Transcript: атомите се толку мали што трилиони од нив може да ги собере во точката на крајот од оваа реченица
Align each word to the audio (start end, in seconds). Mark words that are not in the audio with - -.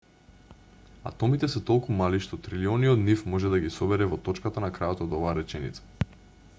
атомите 1.09 1.49
се 1.55 1.61
толку 1.67 1.97
мали 1.99 2.21
што 2.27 2.39
трилиони 2.47 2.89
од 2.93 3.03
нив 3.09 3.21
може 3.35 3.51
да 3.55 3.59
ги 3.65 3.69
собере 3.77 4.07
во 4.15 4.19
точката 4.29 4.65
на 4.65 4.71
крајот 4.79 5.05
од 5.07 5.15
оваа 5.19 5.37
реченица 5.43 6.13